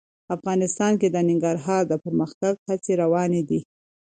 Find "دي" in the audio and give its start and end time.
3.49-3.59